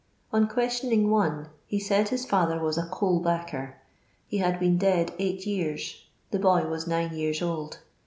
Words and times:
On 0.33 0.47
questioninff 0.47 1.07
one, 1.07 1.49
ho 1.71 1.77
said 1.77 2.09
his 2.09 2.25
father 2.25 2.59
was 2.59 2.75
a 2.75 2.87
coal 2.87 3.19
backer; 3.19 3.75
he 4.25 4.39
had 4.39 4.59
been 4.59 4.79
dead 4.79 5.13
eight 5.19 5.45
years; 5.45 6.05
the 6.31 6.39
boy 6.39 6.63
was 6.65 6.87
nine 6.87 7.13
years 7.15 7.39
old. 7.39 7.77